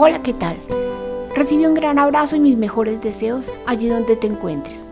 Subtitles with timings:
[0.00, 0.56] Hola, ¿qué tal?
[1.34, 4.86] Recibe un gran abrazo y mis mejores deseos allí donde te encuentres.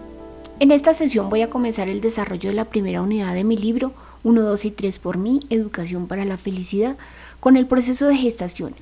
[0.59, 3.93] En esta sesión voy a comenzar el desarrollo de la primera unidad de mi libro
[4.25, 6.96] 1, 2 y 3 por mí, Educación para la Felicidad,
[7.39, 8.75] con el proceso de gestación,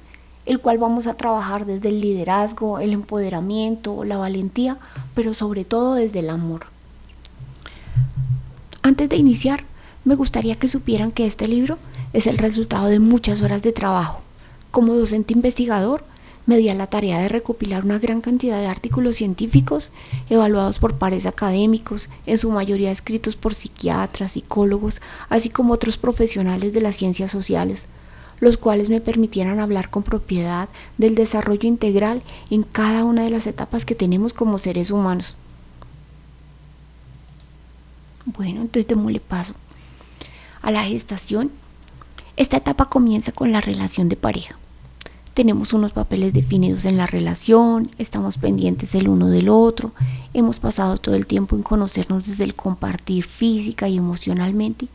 [0.47, 4.79] el cual vamos a trabajar desde el liderazgo, el empoderamiento, la valentía,
[5.15, 6.69] pero sobre todo desde el amor.
[8.81, 9.65] Antes de iniciar,
[10.07, 11.77] me gustaría que supieran que este libro
[12.15, 14.23] es el resultado de muchas horas de trabajo.
[14.71, 16.03] Como docente investigador,
[16.47, 19.93] me la tarea de recopilar una gran cantidad de artículos científicos
[20.29, 26.73] evaluados por pares académicos, en su mayoría escritos por psiquiatras, psicólogos, así como otros profesionales
[26.73, 27.87] de las ciencias sociales,
[28.41, 33.47] los cuales me permitieran hablar con propiedad del desarrollo integral en cada una de las
[33.47, 35.37] etapas que tenemos como seres humanos.
[38.27, 39.55] Bueno, entonces démosle paso
[40.61, 41.51] a la gestación.
[42.37, 44.59] Esta etapa comienza con la relación de pareja
[45.35, 49.93] tenemos unos papeles definidos en la relación, estamos pendientes el uno del otro,
[50.33, 54.87] hemos pasado todo el tiempo en conocernos desde el compartir física y emocionalmente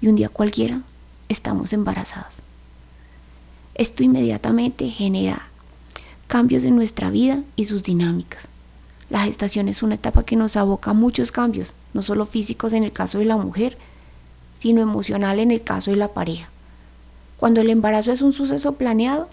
[0.00, 0.82] y un día cualquiera
[1.28, 2.34] estamos embarazados.
[3.76, 5.48] Esto inmediatamente genera
[6.26, 8.48] cambios en nuestra vida y sus dinámicas.
[9.10, 12.82] La gestación es una etapa que nos aboca a muchos cambios, no solo físicos en
[12.82, 13.78] el caso de la mujer,
[14.58, 16.48] sino emocional en el caso de la pareja.
[17.36, 19.28] Cuando el embarazo es un suceso planeado,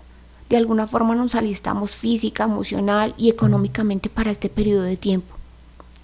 [0.51, 5.33] de alguna forma nos alistamos física, emocional y económicamente para este periodo de tiempo.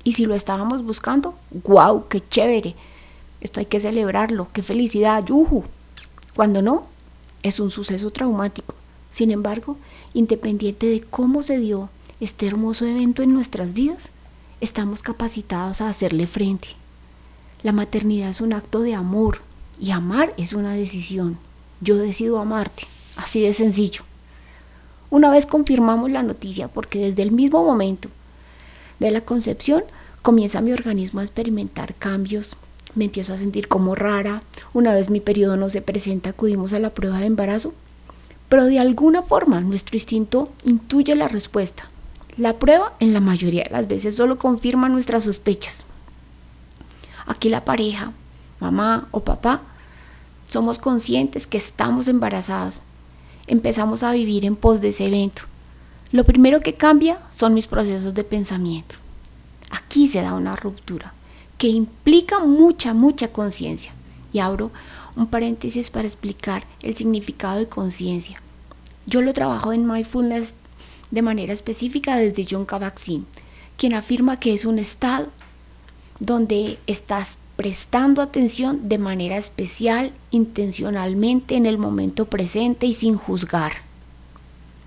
[0.06, 2.08] Y si lo estábamos buscando, ¡guau!
[2.08, 2.74] ¡Qué chévere!
[3.42, 5.66] Esto hay que celebrarlo, qué felicidad, yuju.
[6.34, 6.88] Cuando no,
[7.44, 8.74] es un suceso traumático.
[9.12, 9.76] Sin embargo,
[10.14, 11.90] independiente de cómo se dio
[12.22, 14.12] este hermoso evento en nuestras vidas,
[14.62, 16.70] estamos capacitados a hacerle frente.
[17.64, 19.42] La maternidad es un acto de amor
[19.78, 21.38] y amar es una decisión.
[21.82, 24.07] Yo decido amarte, así de sencillo.
[25.10, 28.10] Una vez confirmamos la noticia, porque desde el mismo momento
[29.00, 29.84] de la concepción
[30.22, 32.58] comienza mi organismo a experimentar cambios,
[32.96, 34.42] me empiezo a sentir como rara,
[34.74, 37.74] una vez mi periodo no se presenta acudimos a la prueba de embarazo,
[38.50, 41.90] pero de alguna forma nuestro instinto intuye la respuesta.
[42.38, 45.86] La prueba en la mayoría de las veces solo confirma nuestras sospechas.
[47.26, 48.12] Aquí la pareja,
[48.60, 49.62] mamá o papá,
[50.48, 52.82] somos conscientes que estamos embarazados
[53.48, 55.44] empezamos a vivir en pos de ese evento.
[56.12, 58.96] Lo primero que cambia son mis procesos de pensamiento.
[59.72, 61.14] Aquí se da una ruptura
[61.58, 63.94] que implica mucha, mucha conciencia.
[64.32, 64.72] Y abro
[65.16, 68.42] un paréntesis para explicar el significado de conciencia.
[69.06, 70.54] Yo lo trabajo en mindfulness
[71.12, 73.26] de manera específica desde John Kabat-Zinn,
[73.78, 75.28] quien afirma que es un estado
[76.20, 83.74] donde estás prestando atención de manera especial, intencionalmente en el momento presente y sin juzgar.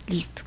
[0.06, 0.42] Listo.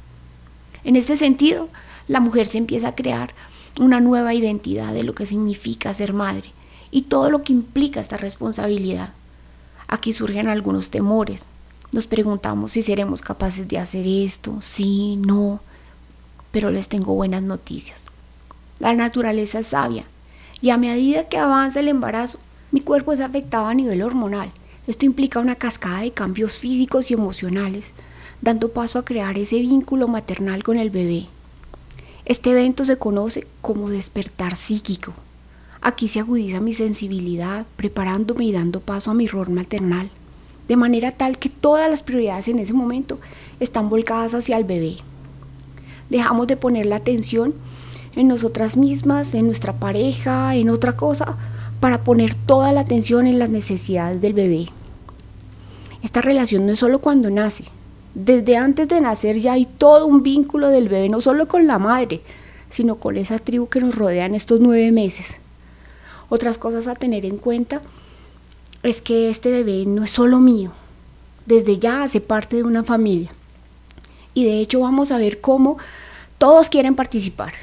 [0.86, 1.68] En este sentido,
[2.08, 3.34] la mujer se empieza a crear
[3.78, 6.50] una nueva identidad de lo que significa ser madre
[6.92, 9.14] y todo lo que implica esta responsabilidad.
[9.88, 11.46] Aquí surgen algunos temores.
[11.92, 15.60] Nos preguntamos si seremos capaces de hacer esto, sí, no,
[16.52, 18.06] pero les tengo buenas noticias.
[18.80, 20.06] La naturaleza es sabia
[20.64, 22.40] y a medida que avanza el embarazo,
[22.72, 24.50] mi cuerpo es afectado a nivel hormonal.
[24.88, 27.92] Esto implica una cascada de cambios físicos y emocionales,
[28.42, 31.26] dando paso a crear ese vínculo maternal con el bebé.
[32.24, 35.14] Este evento se conoce como despertar psíquico.
[35.82, 40.10] Aquí se agudiza mi sensibilidad, preparándome y dando paso a mi rol maternal,
[40.70, 43.20] de manera tal que todas las prioridades en ese momento
[43.60, 44.96] están volcadas hacia el bebé.
[46.10, 47.54] Dejamos de poner la atención
[48.16, 51.36] en nosotras mismas, en nuestra pareja, en otra cosa,
[51.80, 54.68] para poner toda la atención en las necesidades del bebé.
[56.04, 57.66] Esta relación no es solo cuando nace.
[58.14, 61.80] Desde antes de nacer ya hay todo un vínculo del bebé, no solo con la
[61.80, 62.22] madre,
[62.70, 65.38] sino con esa tribu que nos rodea en estos nueve meses.
[66.30, 67.82] Otras cosas a tener en cuenta
[68.84, 70.72] es que este bebé no es solo mío,
[71.46, 73.32] desde ya hace parte de una familia.
[74.36, 75.78] Y de hecho vamos a ver cómo
[76.38, 77.54] todos quieren participar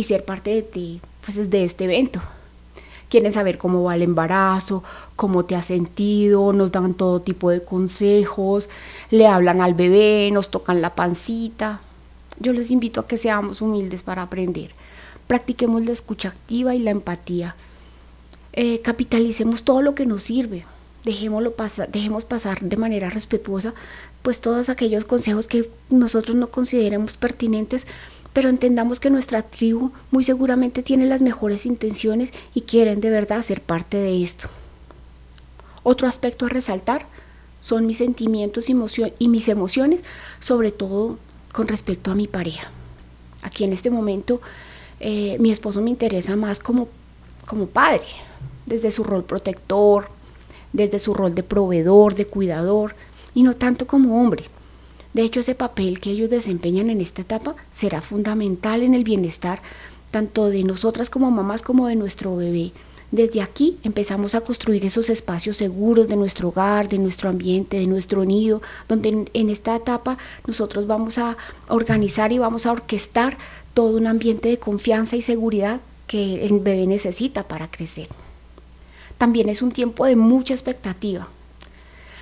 [0.00, 2.22] y ser parte de ti, pues de este evento.
[3.10, 4.82] Quieren saber cómo va el embarazo,
[5.14, 8.70] cómo te has sentido, nos dan todo tipo de consejos,
[9.10, 11.82] le hablan al bebé, nos tocan la pancita.
[12.38, 14.70] Yo les invito a que seamos humildes para aprender.
[15.26, 17.56] Practiquemos la escucha activa y la empatía.
[18.54, 20.64] Eh, capitalicemos todo lo que nos sirve.
[21.04, 23.74] Dejémoslo pasar, dejemos pasar de manera respetuosa
[24.22, 27.86] pues todos aquellos consejos que nosotros no consideremos pertinentes
[28.32, 33.42] pero entendamos que nuestra tribu muy seguramente tiene las mejores intenciones y quieren de verdad
[33.42, 34.48] ser parte de esto.
[35.82, 37.06] Otro aspecto a resaltar
[37.60, 40.02] son mis sentimientos y mis emociones,
[40.38, 41.18] sobre todo
[41.52, 42.70] con respecto a mi pareja.
[43.42, 44.40] Aquí en este momento
[45.00, 46.88] eh, mi esposo me interesa más como,
[47.46, 48.04] como padre,
[48.66, 50.08] desde su rol protector,
[50.72, 52.94] desde su rol de proveedor, de cuidador,
[53.34, 54.44] y no tanto como hombre.
[55.12, 59.60] De hecho, ese papel que ellos desempeñan en esta etapa será fundamental en el bienestar
[60.10, 62.72] tanto de nosotras como mamás como de nuestro bebé.
[63.12, 67.88] Desde aquí empezamos a construir esos espacios seguros de nuestro hogar, de nuestro ambiente, de
[67.88, 70.16] nuestro nido, donde en, esta etapa
[70.46, 71.36] nosotros vamos a
[71.68, 73.36] organizar y vamos a orquestar
[73.74, 78.08] todo un ambiente de confianza y seguridad que el bebé necesita para crecer.
[79.18, 81.28] También es un tiempo de mucha expectativa.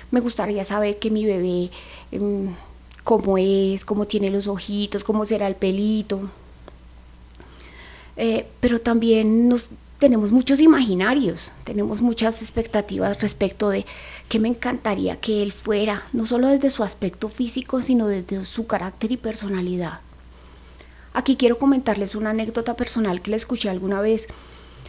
[0.09, 1.69] Me gustaría saber que mi bebé,
[2.11, 2.55] em,
[3.03, 6.29] cómo es, cómo tiene los ojitos, cómo será el pelito.
[8.17, 9.69] Eh, pero también nos
[9.99, 13.85] tenemos muchos imaginarios, tenemos muchas expectativas respecto de
[14.29, 18.65] qué me encantaría que él fuera, no solo desde su aspecto físico, sino desde su
[18.65, 19.99] carácter y personalidad.
[21.13, 24.27] Aquí quiero comentarles una anécdota personal que le escuché alguna vez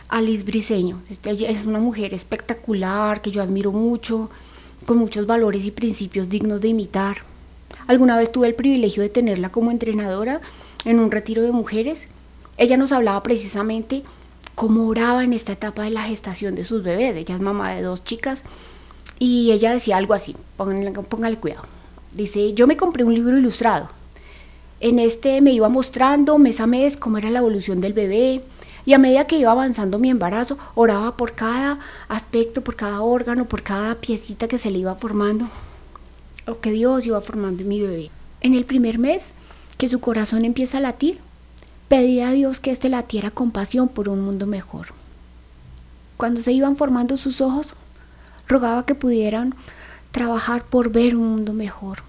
[0.09, 1.03] a Liz Briseño.
[1.25, 4.31] Ella es una mujer espectacular, que yo admiro mucho,
[4.87, 7.30] con muchos valores y principios dignos de imitar.
[7.91, 10.41] Alguna vez tuve el privilegio de tenerla como entrenadora
[10.85, 12.07] en un retiro de mujeres.
[12.57, 14.05] Ella nos hablaba precisamente
[14.55, 17.17] cómo oraba en esta etapa de la gestación de sus bebés.
[17.17, 18.45] Ella es mamá de dos chicas
[19.19, 21.65] y ella decía algo así, póngale, cuidado.
[22.13, 23.89] Dice, yo me compré un libro ilustrado.
[24.79, 28.45] En este me iba mostrando mes a mes cómo era la evolución del bebé
[28.87, 33.47] y a medida que iba avanzando mi embarazo, oraba por cada aspecto, por cada órgano,
[33.47, 35.49] por cada piecita que se le iba formando
[36.47, 38.11] o que Dios iba formando en mi bebé.
[38.41, 39.33] En el primer mes
[39.79, 41.21] que su corazón empieza a latir,
[41.91, 44.95] Pedía a Dios que éste latiera con pasión por un mundo mejor.
[46.17, 47.75] Cuando se iban formando sus ojos,
[48.47, 49.57] rogaba que pudieran
[50.13, 52.05] trabajar por ver un mundo mejor.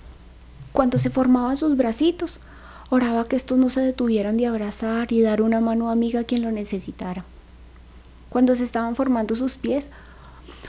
[0.71, 2.39] Cuando se formaban sus bracitos,
[2.91, 6.43] oraba que estos no se detuvieran de abrazar y dar una mano amiga a quien
[6.43, 7.25] lo necesitara.
[8.29, 9.89] Cuando se estaban formando sus pies,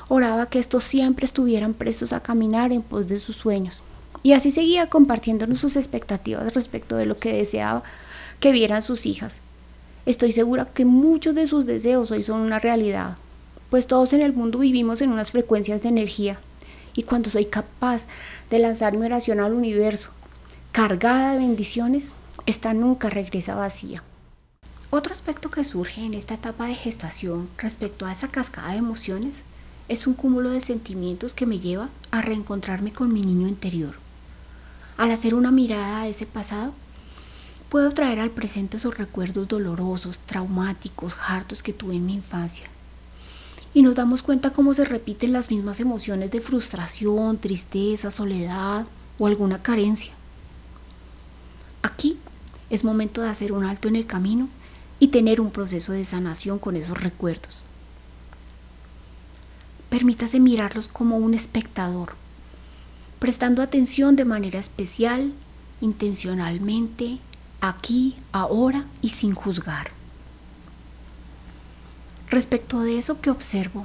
[0.08, 3.82] oraba que estos siempre estuvieran prestos a caminar en pos de sus sueños.
[4.22, 7.82] Y así seguía compartiéndonos sus expectativas respecto de lo que deseaba
[8.40, 9.40] que vieran sus hijas.
[10.06, 13.16] Estoy segura que muchos de sus deseos hoy son una realidad,
[13.70, 16.38] pues todos en el mundo vivimos en unas frecuencias de energía,
[16.94, 18.06] y cuando soy capaz
[18.50, 20.10] de lanzar mi oración al universo,
[20.72, 22.12] cargada de bendiciones,
[22.46, 24.02] esta nunca regresa vacía.
[24.90, 29.42] Otro aspecto que surge en esta etapa de gestación respecto a esa cascada de emociones
[29.88, 33.96] es un cúmulo de sentimientos que me lleva a reencontrarme con mi niño interior.
[34.96, 36.74] Al hacer una mirada a ese pasado,
[37.72, 42.66] Puedo traer al presente esos recuerdos dolorosos, traumáticos, hartos que tuve en mi infancia.
[43.72, 48.84] Y nos damos cuenta cómo se repiten las mismas emociones de frustración, tristeza, soledad
[49.18, 50.12] o alguna carencia.
[51.80, 52.18] Aquí
[52.68, 54.50] es momento de hacer un alto en el camino
[54.98, 57.62] y tener un proceso de sanación con esos recuerdos.
[59.92, 62.14] Permítase mirarlos como un espectador,
[63.18, 65.34] prestando atención de manera especial,
[65.82, 67.18] intencionalmente,
[67.60, 69.90] aquí, ahora y sin juzgar.
[72.30, 73.84] Respecto de eso que observo,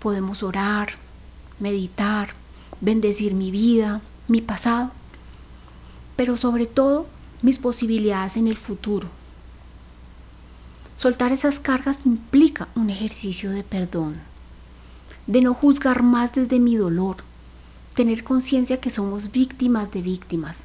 [0.00, 0.92] podemos orar,
[1.60, 2.30] meditar,
[2.80, 4.90] bendecir mi vida, mi pasado,
[6.16, 7.06] pero sobre todo
[7.42, 9.10] mis posibilidades en el futuro.
[10.96, 14.16] Soltar esas cargas implica un ejercicio de perdón,
[15.26, 17.16] de no juzgar más desde mi dolor,
[17.94, 20.64] tener conciencia que somos víctimas de víctimas,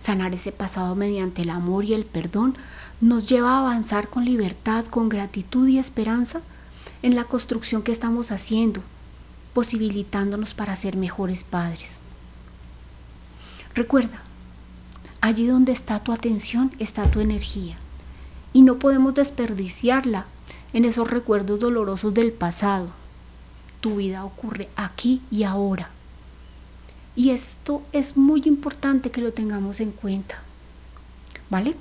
[0.00, 2.54] Sanar ese pasado mediante el amor y el perdón
[3.00, 6.42] nos lleva a avanzar con libertad, con gratitud y esperanza
[7.02, 8.82] en la construcción que estamos haciendo,
[9.52, 11.96] posibilitándonos para ser mejores padres.
[13.74, 14.22] Recuerda,
[15.20, 17.76] allí donde está tu atención está tu energía
[18.52, 20.26] y no podemos desperdiciarla
[20.72, 22.88] en esos recuerdos dolorosos del pasado.
[23.80, 25.90] Tu vida ocurre aquí y ahora.
[27.14, 30.38] Y esto es muy importante que lo tengamos en cuenta.
[31.48, 31.74] ¿Vale?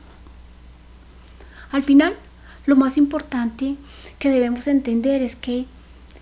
[1.71, 2.15] Al final,
[2.65, 3.75] lo más importante
[4.17, 5.65] que debemos entender es que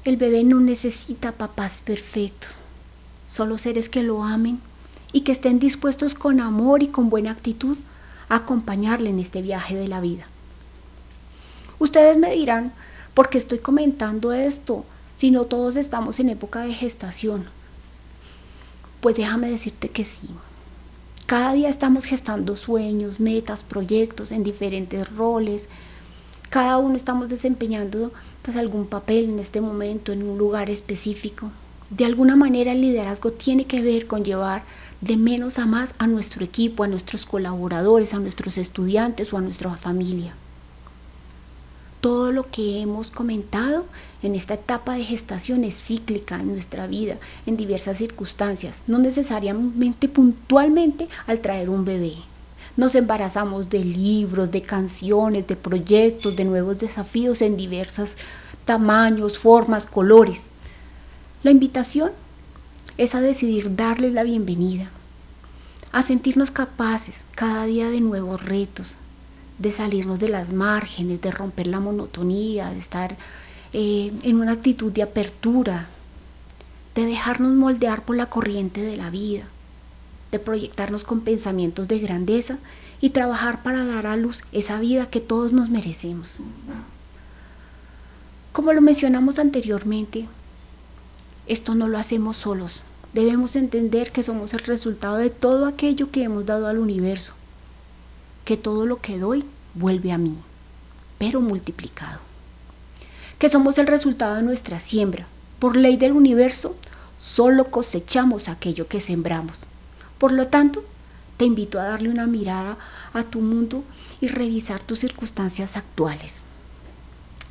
[0.04, 2.56] el bebé no necesita papás perfectos,
[3.28, 4.60] solo seres que lo amen
[5.14, 7.78] y que estén dispuestos con amor y con buena actitud
[8.30, 10.26] a acompañarle en este viaje de la vida.
[11.80, 12.74] Ustedes me dirán,
[13.14, 14.86] ¿por qué estoy comentando esto
[15.24, 17.46] si no todos estamos en época de gestación?
[19.00, 20.28] Pues déjame decirte que sí.
[21.28, 25.70] Cada día estamos gestando sueños, metas, proyectos en diferentes roles.
[26.50, 28.12] Cada uno estamos desempeñando
[28.42, 31.52] pues algún papel en este momento en un lugar específico.
[31.90, 34.64] De alguna manera el liderazgo tiene que ver con llevar
[35.00, 39.42] de menos a más a nuestro equipo, a nuestros colaboradores, a nuestros estudiantes o a
[39.42, 40.36] nuestra familia.
[42.04, 43.86] Todo lo que hemos comentado
[44.24, 50.10] en esta etapa de gestación es cíclica en nuestra vida, en diversas circunstancias, no necesariamente
[50.10, 52.16] puntualmente al traer un bebé.
[52.76, 58.18] Nos embarazamos de libros, de canciones, de proyectos, de nuevos desafíos en diversos
[58.66, 60.48] tamaños, formas, colores.
[61.42, 62.12] La invitación
[62.98, 64.90] es a decidir darles la bienvenida,
[65.94, 68.98] a sentirnos capaces cada día de nuevos retos,
[69.64, 73.16] de salirnos de las márgenes, de romper la monotonía, de estar
[73.72, 75.88] eh, en una actitud de apertura,
[76.96, 79.46] de dejarnos moldear por la corriente de la vida,
[80.32, 82.58] de proyectarnos con pensamientos de grandeza
[83.00, 86.36] y trabajar para dar a luz esa vida que todos nos merecemos.
[88.52, 90.28] Como lo mencionamos anteriormente,
[91.48, 92.82] esto no lo hacemos solos.
[93.14, 97.34] Debemos entender que somos el resultado de todo aquello que hemos dado al universo,
[98.46, 100.36] que todo lo que doy vuelve a mí,
[101.18, 102.20] pero multiplicado.
[103.40, 105.28] Que somos el resultado de nuestra siembra.
[105.60, 106.76] Por ley del universo,
[107.20, 109.60] solo cosechamos aquello que sembramos.
[110.18, 110.84] Por lo tanto,
[111.38, 112.78] te invito a darle una mirada
[113.14, 113.84] a tu mundo
[114.22, 116.42] y revisar tus circunstancias actuales.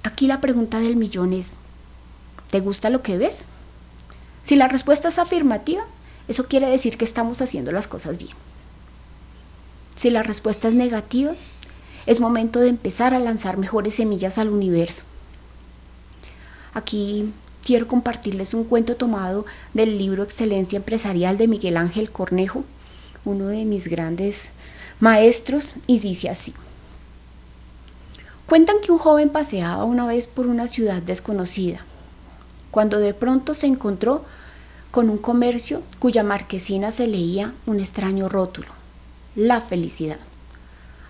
[0.03, 1.53] Aquí la pregunta del millón es,
[2.51, 3.49] ¿te gusta lo que ves?
[4.43, 5.85] Si la respuesta es afirmativa,
[6.29, 8.37] eso quiere decir que estamos haciendo las cosas bien.
[10.03, 11.37] Si la respuesta es negativa,
[12.07, 15.05] es momento de empezar a lanzar mejores semillas al universo.
[16.75, 17.33] Aquí
[17.65, 22.65] quiero compartirles un cuento tomado del libro Excelencia Empresarial de Miguel Ángel Cornejo,
[23.25, 24.49] uno de mis grandes
[24.99, 26.53] maestros, y dice así.
[28.47, 31.79] Cuentan que un joven paseaba una vez por una ciudad desconocida
[32.73, 34.25] cuando de pronto se encontró
[34.91, 38.82] con un comercio cuya marquesina se leía un extraño rótulo,
[39.35, 40.19] la felicidad.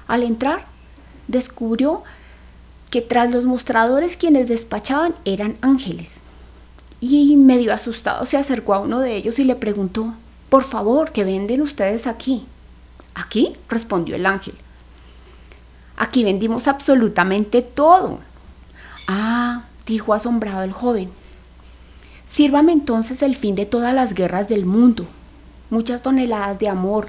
[0.07, 0.67] Al entrar,
[1.29, 2.03] descubrió
[2.91, 6.21] que tras los mostradores quienes despachaban eran ángeles.
[7.01, 10.15] Y medio asustado se acercó a uno de ellos y le preguntó,
[10.49, 12.47] por favor, ¿qué venden ustedes aquí?
[13.15, 13.57] ¿Aquí?
[13.69, 14.55] respondió el ángel.
[15.97, 18.21] Aquí vendimos absolutamente todo.
[19.09, 21.11] Ah, dijo asombrado el joven,
[22.27, 25.07] Sírvame entonces el fin de todas las guerras del mundo,
[25.71, 27.09] muchas toneladas de amor,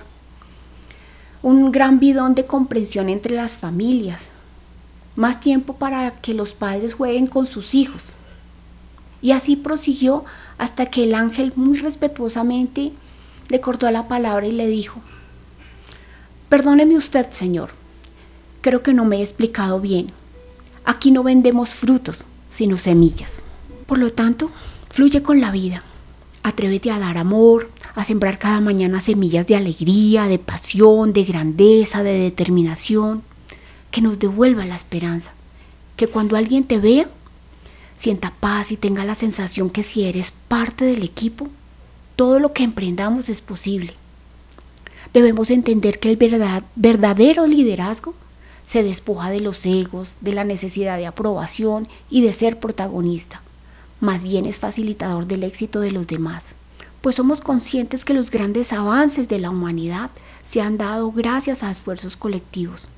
[1.43, 4.29] un gran bidón de comprensión entre las familias,
[5.15, 8.13] más tiempo para que los padres jueguen con sus hijos.
[9.21, 10.25] Y así prosiguió
[10.57, 12.91] hasta que el ángel muy respetuosamente
[13.49, 14.99] le cortó la palabra y le dijo,
[16.49, 17.69] Perdóneme usted, señor,
[18.61, 20.07] creo que no me he explicado bien.
[20.85, 23.43] Aquí no vendemos frutos, sino semillas.
[23.85, 24.49] Por lo tanto,
[24.93, 25.81] Fluye con la vida.
[26.43, 32.03] Atrévete a dar amor, a sembrar cada mañana semillas de alegría, de pasión, de grandeza,
[32.03, 33.23] de determinación,
[33.91, 35.31] que nos devuelva la esperanza.
[35.95, 37.07] Que cuando alguien te vea,
[37.97, 41.47] sienta paz y tenga la sensación que si eres parte del equipo,
[42.17, 43.93] todo lo que emprendamos es posible.
[45.13, 46.17] Debemos entender que el
[46.75, 48.15] verdadero liderazgo
[48.63, 53.41] se despoja de los egos, de la necesidad de aprobación y de ser protagonista
[54.03, 56.55] más bien es facilitador del éxito de los demás,
[56.99, 60.11] pues somos conscientes que los grandes avances de la humanidad
[60.45, 62.89] se han dado gracias a esfuerzos colectivos.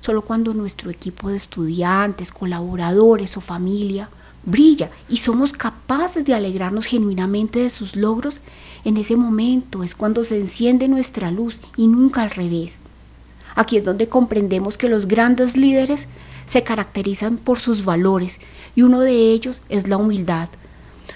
[0.00, 4.08] Solo cuando nuestro equipo de estudiantes, colaboradores o familia
[4.46, 8.40] brilla y somos capaces de alegrarnos genuinamente de sus logros,
[8.86, 12.76] en ese momento es cuando se enciende nuestra luz y nunca al revés.
[13.56, 16.06] Aquí es donde comprendemos que los grandes líderes
[16.46, 18.40] se caracterizan por sus valores
[18.74, 20.48] y uno de ellos es la humildad.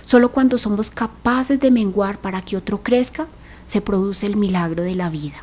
[0.04, 3.26] Solo cuando somos capaces de menguar para que otro crezca,
[3.66, 5.36] se produce el milagro de la vida.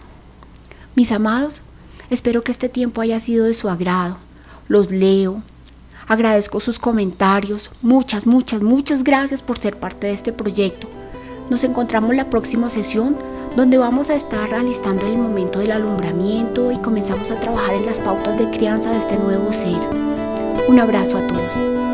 [0.96, 1.62] Mis amados,
[2.10, 4.18] espero que este tiempo haya sido de su agrado.
[4.68, 5.42] Los leo,
[6.08, 10.90] agradezco sus comentarios, muchas, muchas, muchas gracias por ser parte de este proyecto.
[11.50, 13.16] Nos encontramos la próxima sesión
[13.58, 18.00] donde vamos a estar alistando el momento del alumbramiento y comenzamos a trabajar en las
[18.00, 19.80] pautas de crianza de este nuevo ser.
[20.68, 21.87] Un abrazo a todos.